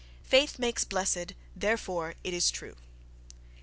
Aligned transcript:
"Faith 0.23 0.57
makes 0.57 0.83
blessed: 0.83 1.33
therefore 1.55 2.15
it 2.23 2.33
is 2.33 2.49
true." 2.49 2.75